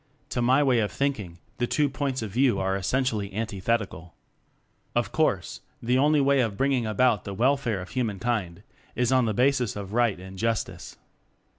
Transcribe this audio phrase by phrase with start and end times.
[0.29, 4.15] To my way of thinking the two points of view are essentially antithetical.
[4.95, 8.63] Of course, the only way of bring ing about the welfare of human kind
[8.95, 10.97] is on the basis of right and justice.